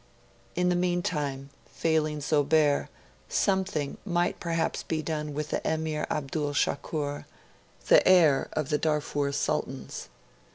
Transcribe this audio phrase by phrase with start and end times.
[0.55, 2.89] In the meantime, failing Zobeir,
[3.29, 7.25] something might perhaps be done with the Emir Abdul Shakur,
[7.87, 10.09] the heir of the Darfur Sultans.